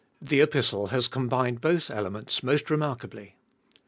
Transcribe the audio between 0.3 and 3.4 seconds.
Epistle has com bined both elements most remarkably.